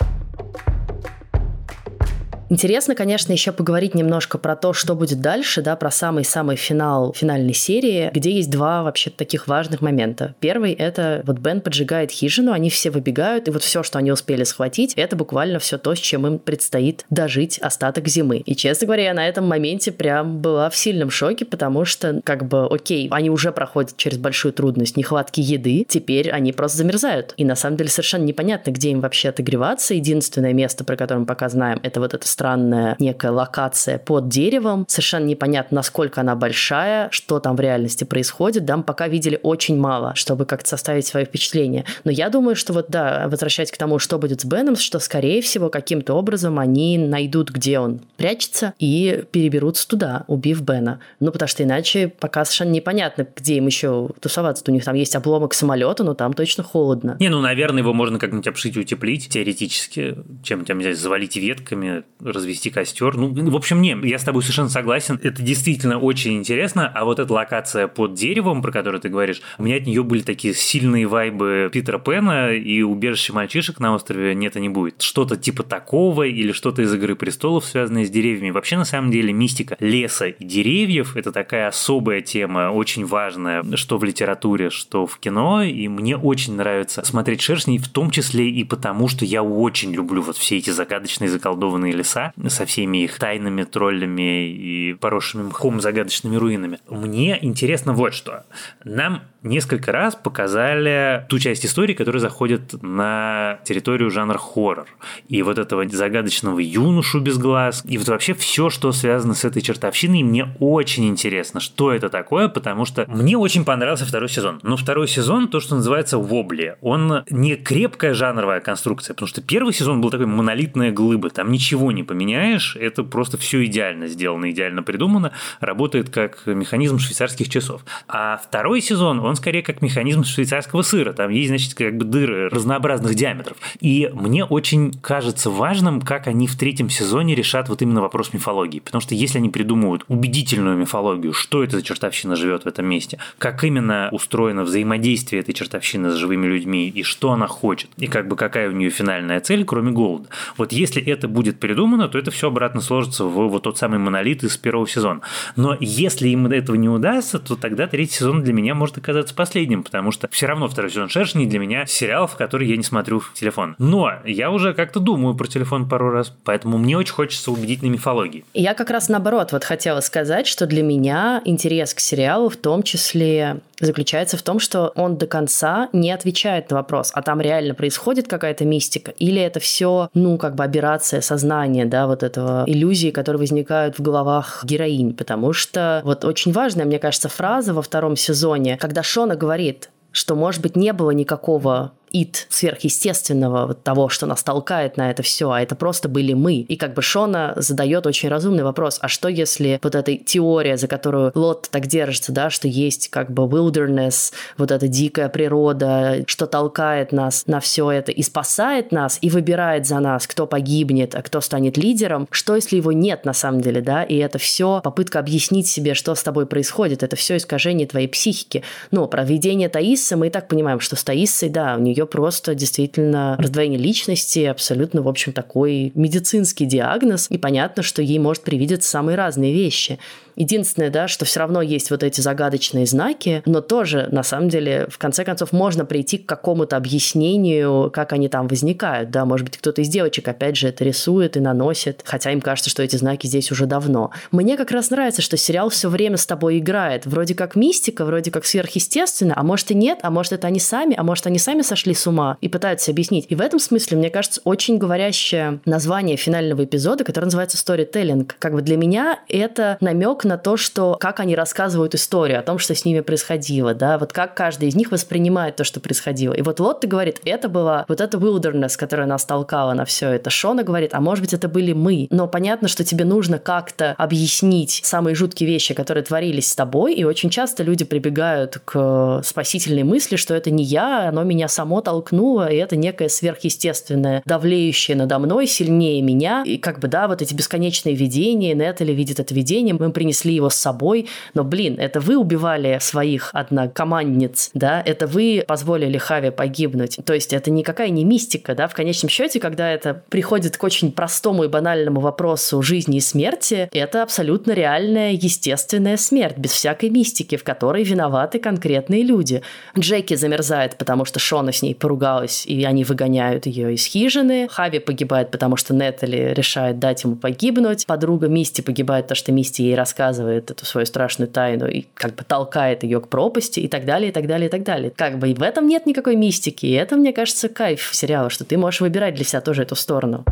[2.49, 7.55] Интересно, конечно, еще поговорить немножко про то, что будет дальше, да, про самый-самый финал финальной
[7.55, 10.37] серии, где есть два вообще таких важных момента.
[10.39, 14.45] Первый— это вот Бен поджигает хижину, они все выбегают, и вот все, что они успели
[14.45, 18.39] схватить, это буквально все то, с чем им предстоит дожить остаток зимы.
[18.39, 22.47] И, честно говоря, я на этом моменте прям была в сильном шоке, потому что, как
[22.47, 27.35] бы, окей, они уже проходят через большую трудность нехватки еды, теперь они просто замерзают.
[27.37, 29.95] И на самом деле совершенно непонятно, где им вообще отогреваться.
[29.95, 34.85] Единственное место, про которое мы пока знаем, это вот это странная некая локация под деревом.
[34.89, 38.67] Совершенно непонятно, насколько она большая, что там в реальности происходит.
[38.67, 41.87] Да, мы пока видели очень мало, чтобы как-то составить свое впечатление.
[42.05, 45.41] Но я думаю, что вот, да, возвращаясь к тому, что будет с Беном, что, скорее
[45.41, 51.01] всего, каким-то образом они найдут, где он прячется, и переберутся туда, убив Бена.
[51.21, 54.63] Ну, потому что иначе пока совершенно непонятно, где им еще тусоваться.
[54.69, 57.17] У них там есть обломок самолета, но там точно холодно.
[57.19, 60.19] Не, ну, наверное, его можно как-нибудь обшить и утеплить теоретически,
[60.51, 63.17] не знаю, завалить ветками, развести костер.
[63.17, 65.19] Ну, в общем, не, я с тобой совершенно согласен.
[65.23, 66.91] Это действительно очень интересно.
[66.95, 70.23] А вот эта локация под деревом, про которую ты говоришь, у меня от нее были
[70.23, 75.03] такие сильные вайбы Питера Пена и убежище мальчишек на острове нет и не будет.
[75.03, 78.51] Что-то типа такого или что-то из Игры престолов, связанное с деревьями.
[78.51, 83.99] Вообще, на самом деле, мистика леса и деревьев– это такая особая тема, очень важная, что
[83.99, 85.63] в литературе, что в кино.
[85.63, 90.23] И мне очень нравится смотреть шершней, в том числе и потому, что я очень люблю
[90.23, 95.81] вот все эти загадочные заколдованные леса леса со всеми их тайными троллями и поросшими мхом
[95.81, 96.79] загадочными руинами.
[96.89, 98.45] Мне интересно вот что.
[98.85, 104.87] Нам несколько раз показали ту часть истории, которая заходит на территорию жанра хоррор.
[105.29, 109.63] И вот этого загадочного юношу без глаз, и вот вообще все, что связано с этой
[109.63, 114.61] чертовщиной, мне очень интересно, что это такое, потому что мне очень понравился второй сезон.
[114.63, 119.73] Но второй сезон, то, что называется вобли, он не крепкая жанровая конструкция, потому что первый
[119.73, 124.83] сезон был такой монолитная глыба, там ничего не поменяешь, это просто все идеально сделано, идеально
[124.83, 127.85] придумано, работает как механизм швейцарских часов.
[128.09, 131.13] А второй сезон, он скорее как механизм швейцарского сыра.
[131.13, 133.57] Там есть, значит, как бы дыры разнообразных диаметров.
[133.81, 138.81] И мне очень кажется важным, как они в третьем сезоне решат вот именно вопрос мифологии.
[138.81, 143.65] Потому что если они придумывают убедительную мифологию, что эта чертовщина живет в этом месте, как
[143.65, 148.37] именно устроено взаимодействие этой чертовщины с живыми людьми и что она хочет, и как бы
[148.37, 150.29] какая у нее финальная цель, кроме голода.
[150.57, 154.45] Вот если это будет придумано, то это все обратно сложится в вот тот самый монолит
[154.45, 155.21] из первого сезона.
[155.57, 159.83] Но если им этого не удастся, то тогда третий сезон для меня может оказаться последним,
[159.83, 163.21] потому что все равно второй сезон Шершни для меня сериал, в который я не смотрю
[163.21, 163.75] в телефон.
[163.79, 168.45] Но я уже как-то думаю про телефон пару раз, поэтому мне очень хочется убедительной мифологии.
[168.55, 172.83] Я как раз наоборот вот хотела сказать, что для меня интерес к сериалу в том
[172.83, 177.75] числе заключается в том, что он до конца не отвечает на вопрос, а там реально
[177.75, 183.11] происходит какая-то мистика, или это все, ну, как бы операция сознания, да, вот этого иллюзии,
[183.11, 188.17] которые возникают в головах героинь, потому что вот очень важная, мне кажется, фраза во втором
[188.17, 194.27] сезоне, когда Шона говорит, что, может быть, не было никакого ит сверхъестественного, вот того, что
[194.27, 196.55] нас толкает на это все, а это просто были мы.
[196.57, 200.89] И как бы Шона задает очень разумный вопрос, а что если вот эта теория, за
[200.89, 206.47] которую Лот так держится, да, что есть как бы wilderness, вот эта дикая природа, что
[206.47, 211.23] толкает нас на все это и спасает нас, и выбирает за нас, кто погибнет, а
[211.23, 215.19] кто станет лидером, что если его нет на самом деле, да, и это все попытка
[215.19, 218.63] объяснить себе, что с тобой происходит, это все искажение твоей психики.
[218.91, 222.55] Но про видение Таисы мы и так понимаем, что с Таисой, да, у нее просто
[222.55, 228.89] действительно раздвоение личности, абсолютно, в общем, такой медицинский диагноз, и понятно, что ей может привидеться
[228.89, 229.99] самые разные вещи.
[230.37, 234.87] Единственное, да, что все равно есть вот эти загадочные знаки, но тоже, на самом деле,
[234.91, 239.57] в конце концов, можно прийти к какому-то объяснению, как они там возникают, да, может быть,
[239.57, 243.27] кто-то из девочек, опять же, это рисует и наносит, хотя им кажется, что эти знаки
[243.27, 244.11] здесь уже давно.
[244.31, 248.31] Мне как раз нравится, что сериал все время с тобой играет, вроде как мистика, вроде
[248.31, 251.63] как сверхъестественно, а может и нет, а может это они сами, а может они сами
[251.63, 253.27] сошли с ума и пытаются объяснить.
[253.31, 258.31] И в этом смысле, мне кажется, очень говорящее название финального эпизода, который называется storytelling.
[258.39, 262.59] Как бы для меня это намек на то, что как они рассказывают историю о том,
[262.59, 266.35] что с ними происходило, да, вот как каждый из них воспринимает то, что происходило.
[266.35, 270.31] И вот Лотта говорит, это была вот эта wilderness, которая нас толкала на все это.
[270.31, 272.09] Шона говорит, а может быть, это были мы.
[272.11, 277.05] Но понятно, что тебе нужно как-то объяснить самые жуткие вещи, которые творились с тобой, и
[277.05, 282.51] очень часто люди прибегают к спасительной мысли, что это не я, оно меня само толкнуло,
[282.51, 286.43] и это некое сверхъестественное, давлеющее надо мной, сильнее меня.
[286.45, 290.35] И как бы, да, вот эти бесконечные видения, Нетали видит это видение, мы принесли принесли
[290.35, 296.31] его с собой, но, блин, это вы убивали своих однокомандниц, да, это вы позволили Хаве
[296.31, 296.99] погибнуть.
[297.05, 300.93] То есть это никакая не мистика, да, в конечном счете, когда это приходит к очень
[300.93, 307.37] простому и банальному вопросу жизни и смерти, это абсолютно реальная, естественная смерть, без всякой мистики,
[307.37, 309.43] в которой виноваты конкретные люди.
[309.79, 314.49] Джеки замерзает, потому что Шона с ней поругалась, и они выгоняют ее из хижины.
[314.51, 317.87] Хави погибает, потому что Нетали решает дать ему погибнуть.
[317.87, 322.15] Подруга Мисти погибает, потому что Мисти ей рассказывает рассказывает эту свою страшную тайну и как
[322.15, 324.91] бы толкает ее к пропасти и так далее, и так далее, и так далее.
[324.91, 326.67] Как бы и в этом нет никакой мистики.
[326.67, 330.25] И это, мне кажется, кайф сериала, что ты можешь выбирать для себя тоже эту сторону.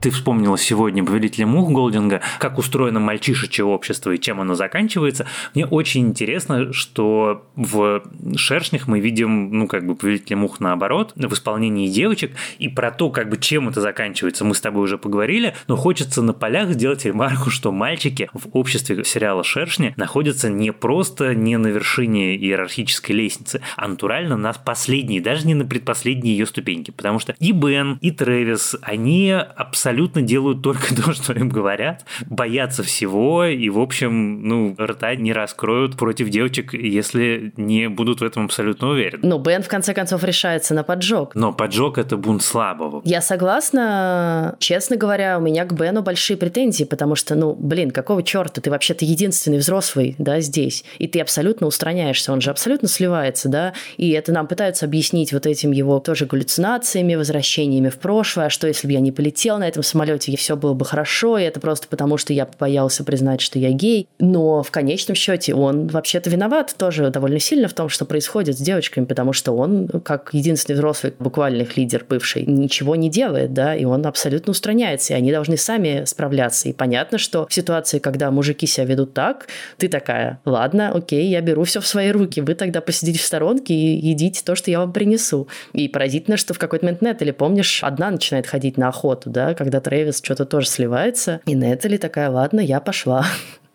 [0.00, 5.26] Ты вспомнила сегодня «Повелителя мух» Голдинга, как устроено мальчишечье общество и чем оно заканчивается.
[5.54, 8.02] Мне очень интересно, что в
[8.34, 13.10] «Шершнях» мы видим, ну, как бы «Повелителя мух» наоборот, в исполнении девочек, и про то,
[13.10, 17.04] как бы чем это заканчивается, мы с тобой уже поговорили, но хочется на полях сделать
[17.04, 23.60] ремарку, что мальчики в обществе сериала «Шершни» находятся не просто не на вершине иерархической лестницы,
[23.76, 28.10] а натурально на последней, даже не на предпоследней ее ступеньке, потому что и Бен, и
[28.10, 34.42] Трэвис, они абсолютно абсолютно делают только то, что им говорят, боятся всего и, в общем,
[34.42, 39.20] ну, рта не раскроют против девочек, если не будут в этом абсолютно уверены.
[39.22, 41.34] Ну, Бен, в конце концов, решается на поджог.
[41.34, 43.02] Но поджог– это бунт слабого.
[43.04, 44.56] Я согласна.
[44.58, 48.60] Честно говоря, у меня к Бену большие претензии, потому что, ну, блин, какого черта?
[48.60, 50.84] Ты вообще-то единственный взрослый, да, здесь.
[50.98, 52.32] И ты абсолютно устраняешься.
[52.32, 53.72] Он же абсолютно сливается, да.
[53.96, 58.46] И это нам пытаются объяснить вот этим его тоже галлюцинациями, возвращениями в прошлое.
[58.46, 61.38] А что, если бы я не полетел на этом этом самолете все было бы хорошо,
[61.38, 64.08] и это просто потому, что я боялся признать, что я гей.
[64.18, 68.60] Но в конечном счете он вообще-то виноват тоже довольно сильно в том, что происходит с
[68.60, 73.74] девочками, потому что он, как единственный взрослый, буквально их лидер бывший, ничего не делает, да,
[73.74, 76.68] и он абсолютно устраняется, и они должны сами справляться.
[76.68, 79.46] И понятно, что в ситуации, когда мужики себя ведут так,
[79.78, 83.74] ты такая, ладно, окей, я беру все в свои руки, вы тогда посидите в сторонке
[83.74, 85.48] и едите то, что я вам принесу.
[85.72, 89.69] И поразительно, что в какой-то момент Нетали, помнишь, одна начинает ходить на охоту, да, когда
[89.70, 93.24] когда Трэвис что-то тоже сливается, и Нетали такая, ладно, я пошла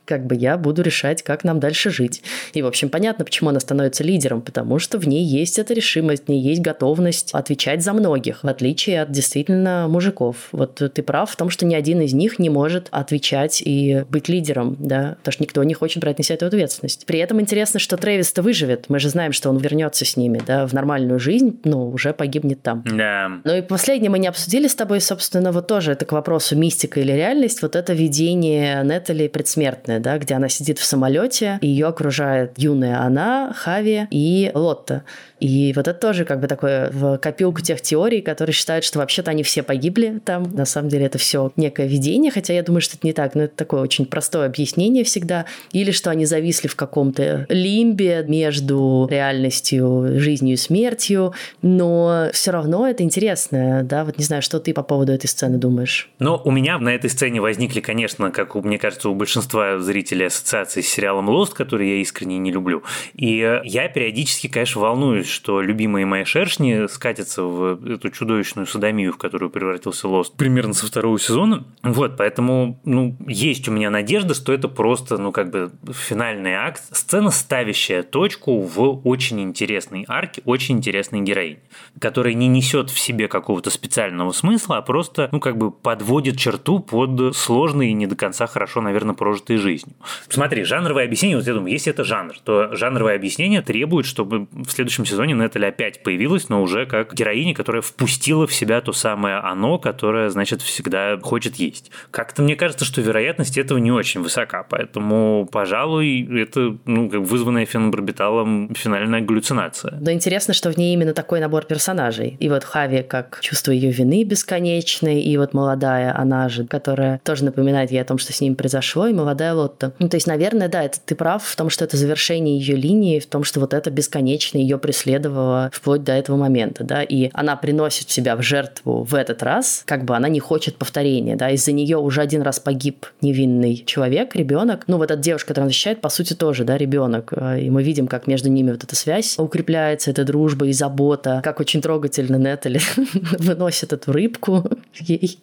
[0.05, 2.21] как бы я буду решать, как нам дальше жить.
[2.53, 6.25] И, в общем, понятно, почему она становится лидером, потому что в ней есть эта решимость,
[6.25, 10.49] в ней есть готовность отвечать за многих, в отличие от действительно мужиков.
[10.51, 14.29] Вот ты прав в том, что ни один из них не может отвечать и быть
[14.29, 17.05] лидером, да, потому что никто не хочет брать на себя эту ответственность.
[17.05, 18.85] При этом интересно, что Трэвис-то выживет.
[18.89, 22.61] Мы же знаем, что он вернется с ними, да, в нормальную жизнь, но уже погибнет
[22.61, 22.83] там.
[22.85, 23.31] Да.
[23.43, 26.99] Ну и последнее мы не обсудили с тобой, собственно, вот тоже это к вопросу мистика
[26.99, 31.87] или реальность, вот это видение Нетали предсмертное сцены, да, где она сидит в самолете, ее
[31.87, 35.03] окружает юная она, Хави и Лотта.
[35.45, 39.29] И вот это тоже как бы такое в копилку тех теорий, которые считают, что вообще-то
[39.29, 40.51] они все погибли там.
[40.55, 43.43] На самом деле это все некое видение, хотя я думаю, что это не так, но
[43.43, 45.45] это такое очень простое объяснение всегда.
[45.71, 52.87] Или что они зависли в каком-то лимбе между реальностью, жизнью и смертью, но все равно
[52.87, 56.09] это интересно, да, вот не знаю, что ты по поводу этой сцены думаешь?
[56.17, 60.81] Ну, у меня на этой сцене возникли, конечно, как мне кажется, у большинства зрителей ассоциации
[60.81, 62.81] с сериалом Lost, который я искренне не люблю.
[63.13, 69.17] И я периодически, конечно, волнуюсь, что любимые мои шершни скатятся в эту чудовищную садомию, в
[69.17, 71.65] которую превратился Lost примерно со второго сезона.
[71.83, 76.81] Вот, поэтому, ну, есть у меня надежда, что это просто, ну, как бы финальный акт,
[76.91, 81.59] сцена, ставящая точку в очень интересной арке, очень интересной героине,
[81.99, 86.79] которая не несет в себе какого-то специального смысла, а просто, ну, как бы подводит черту
[86.79, 89.95] под сложной и не до конца хорошо, наверное, прожитой жизнью.
[90.29, 94.69] Смотри, жанровое объяснение, вот я думаю, если это жанр, то жанровое объяснение требует, чтобы в
[94.69, 99.37] следующем сезоне Нетали опять появилась, но уже как героиня, которая впустила в себя то самое
[99.37, 101.91] оно, которое, значит, всегда хочет есть.
[102.11, 107.65] Как-то мне кажется, что вероятность этого не очень высока, поэтому, пожалуй, это, ну, как вызванная
[107.65, 109.97] фенобарбиталом финальная галлюцинация.
[109.99, 112.37] Но интересно, что в ней именно такой набор персонажей.
[112.39, 117.45] И вот Хави как чувство ее вины бесконечной, и вот молодая она же, которая тоже
[117.45, 119.93] напоминает ей о том, что с ним произошло, и молодая Лотта.
[119.99, 123.19] Ну, то есть, наверное, да, это ты прав в том, что это завершение ее линии,
[123.19, 127.55] в том, что вот это бесконечно ее преследовало вплоть до этого момента, да, и она
[127.55, 131.71] приносит себя в жертву в этот раз, как бы она не хочет повторения, да, из-за
[131.71, 136.09] нее уже один раз погиб невинный человек, ребенок, ну, вот эта девушка, которая защищает, по
[136.09, 140.23] сути, тоже, да, ребенок, и мы видим, как между ними вот эта связь укрепляется, эта
[140.23, 142.79] дружба и забота, как очень трогательно Нетали
[143.39, 144.63] выносит эту рыбку
[144.95, 145.39] ей,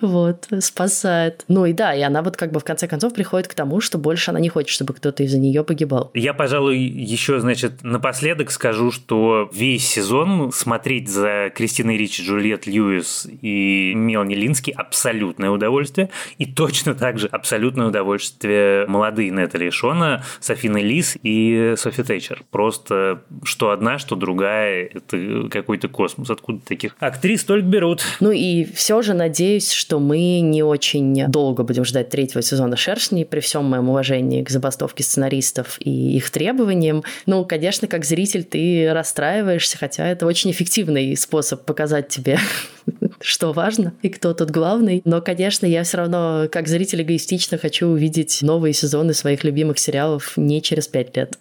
[0.00, 1.44] вот, спасает.
[1.48, 3.98] Ну и да, и она вот как бы в конце концов приходит к тому, что
[3.98, 6.10] больше она не хочет, чтобы кто-то из-за нее погибал.
[6.14, 13.28] Я, пожалуй, еще, значит, напоследок скажу, что весь сезон смотреть за Кристиной Ричи, Джульет Льюис
[13.42, 16.08] и Мелани Лински абсолютное удовольствие.
[16.38, 22.42] И точно так же абсолютное удовольствие молодые Нетали Шона, Софина Лис и Софи Тейчер.
[22.50, 26.30] Просто что одна, что другая, это какой-то космос.
[26.30, 28.02] Откуда таких актрис только берут.
[28.20, 33.26] Ну и все же надеюсь, что мы не очень долго будем ждать третьего сезона «Шершней»,
[33.26, 37.02] при всем моем уважении к забастовке сценаристов и их требованиям.
[37.26, 38.44] Ну, конечно, как зритель
[38.92, 42.38] расстраиваешься, хотя это очень эффективный способ показать тебе,
[43.20, 45.02] что важно и кто тут главный.
[45.04, 50.36] Но, конечно, я все равно, как зритель, эгоистично хочу увидеть новые сезоны своих любимых сериалов
[50.36, 51.38] не через пять лет.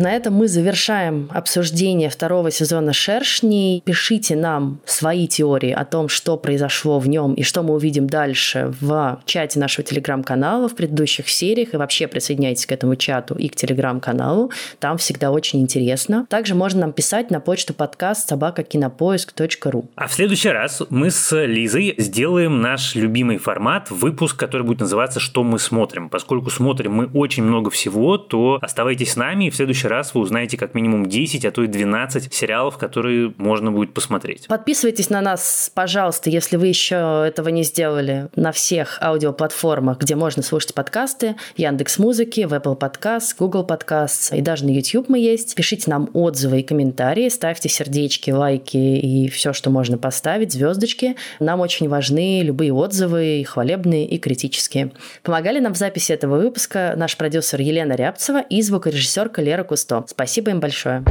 [0.00, 3.82] На этом мы завершаем обсуждение второго сезона «Шершней».
[3.84, 8.72] Пишите нам свои теории о том, что произошло в нем и что мы увидим дальше
[8.80, 11.74] в чате нашего телеграм-канала в предыдущих сериях.
[11.74, 14.50] И вообще присоединяйтесь к этому чату и к телеграм-каналу.
[14.78, 16.24] Там всегда очень интересно.
[16.30, 19.90] Также можно нам писать на почту подкаст собакакинопоиск.ру.
[19.96, 25.20] А в следующий раз мы с Лизой сделаем наш любимый формат, выпуск, который будет называться
[25.20, 26.08] «Что мы смотрим?».
[26.08, 30.22] Поскольку смотрим мы очень много всего, то оставайтесь с нами и в следующий раз вы
[30.22, 34.46] узнаете как минимум 10, а то и 12 сериалов, которые можно будет посмотреть.
[34.46, 40.42] Подписывайтесь на нас, пожалуйста, если вы еще этого не сделали, на всех аудиоплатформах, где можно
[40.42, 45.54] слушать подкасты, Яндекс Музыки, в Apple Podcasts, Google Podcasts и даже на YouTube мы есть.
[45.54, 51.16] Пишите нам отзывы и комментарии, ставьте сердечки, лайки и все, что можно поставить, звездочки.
[51.40, 54.92] Нам очень важны любые отзывы, и хвалебные, и критические.
[55.22, 60.06] Помогали нам в записи этого выпуска наш продюсер Елена Рябцева и звукорежиссерка Лера Кус 100.
[60.08, 61.04] Спасибо им большое.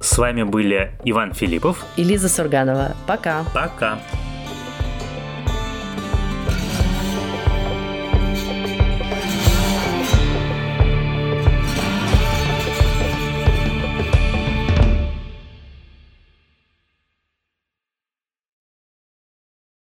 [0.00, 2.96] С вами были Иван Филиппов и Лиза Сурганова.
[3.06, 3.44] Пока.
[3.54, 4.00] Пока.